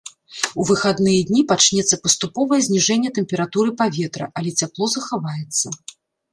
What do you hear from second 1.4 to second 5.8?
пачнецца паступовае зніжэнне тэмпературы паветра, але цяпло захаваецца.